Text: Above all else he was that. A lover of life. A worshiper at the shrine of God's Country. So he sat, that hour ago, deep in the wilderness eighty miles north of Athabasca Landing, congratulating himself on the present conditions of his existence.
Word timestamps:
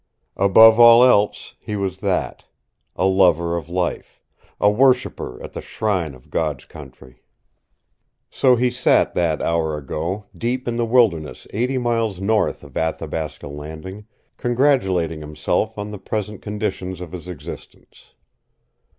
Above 0.37 0.79
all 0.79 1.03
else 1.03 1.53
he 1.59 1.75
was 1.75 1.99
that. 1.99 2.45
A 2.95 3.05
lover 3.05 3.55
of 3.55 3.69
life. 3.69 4.19
A 4.59 4.67
worshiper 4.67 5.39
at 5.43 5.53
the 5.53 5.61
shrine 5.61 6.15
of 6.15 6.31
God's 6.31 6.65
Country. 6.65 7.21
So 8.31 8.55
he 8.55 8.71
sat, 8.71 9.13
that 9.13 9.43
hour 9.43 9.77
ago, 9.77 10.25
deep 10.35 10.67
in 10.67 10.75
the 10.75 10.87
wilderness 10.87 11.45
eighty 11.53 11.77
miles 11.77 12.19
north 12.19 12.63
of 12.63 12.75
Athabasca 12.75 13.47
Landing, 13.47 14.07
congratulating 14.37 15.19
himself 15.21 15.77
on 15.77 15.91
the 15.91 15.99
present 15.99 16.41
conditions 16.41 16.99
of 16.99 17.11
his 17.11 17.27
existence. 17.27 18.15